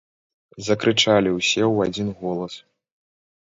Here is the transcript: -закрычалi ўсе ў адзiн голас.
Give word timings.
-закрычалi 0.67 1.33
ўсе 1.35 1.63
ў 1.73 1.89
адзiн 1.89 2.09
голас. 2.23 2.53